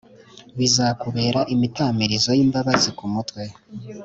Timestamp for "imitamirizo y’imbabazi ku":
1.53-3.05